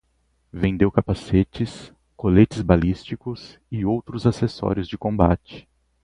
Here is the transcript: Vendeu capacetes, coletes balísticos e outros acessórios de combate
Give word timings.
Vendeu 0.51 0.91
capacetes, 0.91 1.93
coletes 2.17 2.63
balísticos 2.63 3.59
e 3.71 3.85
outros 3.85 4.25
acessórios 4.25 4.87
de 4.87 4.97
combate 4.97 5.69